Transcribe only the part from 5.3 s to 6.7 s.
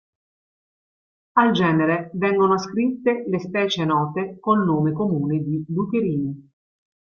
di lucherini.